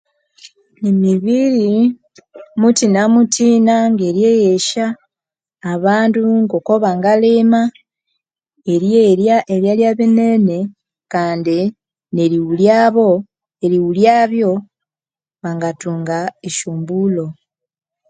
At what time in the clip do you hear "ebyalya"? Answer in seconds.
9.55-9.89